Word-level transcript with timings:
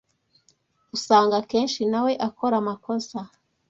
usanga 0.95 1.33
akenshi 1.41 1.81
na 1.91 1.99
we 2.05 2.13
akora 2.27 2.55
amakosa 2.61 3.17